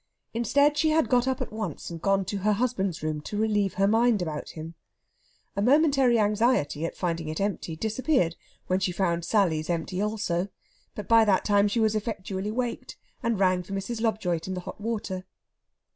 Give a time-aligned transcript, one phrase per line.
[0.33, 3.75] Instead, she had got up at once, and gone to her husband's room to relieve
[3.75, 4.73] her mind about him.
[5.55, 8.35] A momentary anxiety at finding it empty disappeared
[8.65, 10.47] when she found Sally's empty also;
[10.95, 14.01] but by that time she was effectually waked, and rang for Mrs.
[14.01, 15.23] Lobjoit and the hot water.